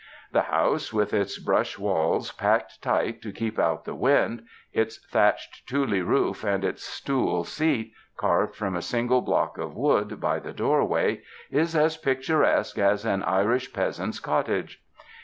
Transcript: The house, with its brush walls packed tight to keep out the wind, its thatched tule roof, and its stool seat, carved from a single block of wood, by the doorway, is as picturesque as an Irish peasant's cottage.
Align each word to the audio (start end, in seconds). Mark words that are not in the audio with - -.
The 0.31 0.41
house, 0.49 0.91
with 0.91 1.13
its 1.13 1.37
brush 1.37 1.77
walls 1.77 2.31
packed 2.31 2.81
tight 2.81 3.21
to 3.21 3.31
keep 3.31 3.59
out 3.59 3.85
the 3.85 3.93
wind, 3.93 4.41
its 4.73 4.97
thatched 5.11 5.67
tule 5.69 6.01
roof, 6.01 6.43
and 6.43 6.65
its 6.65 6.83
stool 6.83 7.43
seat, 7.43 7.93
carved 8.17 8.55
from 8.55 8.75
a 8.75 8.81
single 8.81 9.21
block 9.21 9.59
of 9.59 9.75
wood, 9.75 10.19
by 10.19 10.39
the 10.39 10.53
doorway, 10.53 11.21
is 11.51 11.75
as 11.75 11.97
picturesque 11.97 12.79
as 12.79 13.05
an 13.05 13.21
Irish 13.21 13.73
peasant's 13.73 14.19
cottage. 14.19 14.81